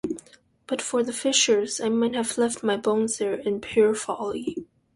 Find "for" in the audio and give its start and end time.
0.81-1.03